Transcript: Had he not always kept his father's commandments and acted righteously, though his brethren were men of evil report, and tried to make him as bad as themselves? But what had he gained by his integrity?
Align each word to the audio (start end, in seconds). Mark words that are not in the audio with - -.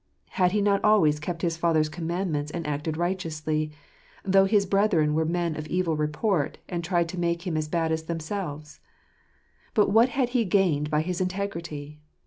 Had 0.29 0.51
he 0.51 0.61
not 0.63 0.83
always 0.83 1.19
kept 1.19 1.43
his 1.43 1.57
father's 1.57 1.87
commandments 1.87 2.49
and 2.49 2.65
acted 2.65 2.97
righteously, 2.97 3.71
though 4.25 4.45
his 4.45 4.65
brethren 4.65 5.13
were 5.13 5.25
men 5.25 5.55
of 5.55 5.67
evil 5.67 5.95
report, 5.95 6.57
and 6.67 6.83
tried 6.83 7.07
to 7.09 7.19
make 7.19 7.45
him 7.45 7.55
as 7.55 7.67
bad 7.67 7.91
as 7.91 8.01
themselves? 8.05 8.79
But 9.75 9.89
what 9.89 10.09
had 10.09 10.29
he 10.29 10.43
gained 10.43 10.89
by 10.89 11.01
his 11.01 11.21
integrity? 11.21 11.99